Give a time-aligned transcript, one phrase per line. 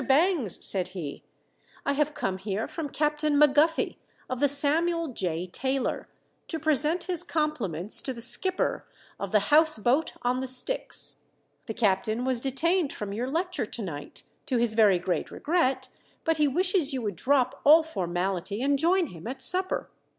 [0.07, 1.21] Bangs," said he,
[1.85, 3.97] "I have come here from Captain Maguffy
[4.31, 5.45] of the Samuel J.
[5.45, 6.09] Taylor,
[6.47, 8.87] to present his compliments to the skipper
[9.19, 11.25] of the 'House Boat on the Styx.'
[11.67, 15.89] The captain was detained from your lecture to night, to his very great regret;
[16.23, 19.91] but he wishes you would drop all formality and join him at supper."